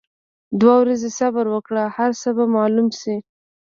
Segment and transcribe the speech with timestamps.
[0.59, 3.15] دوه ورځي صبر وکړه هرڅۀ به معلوم شي.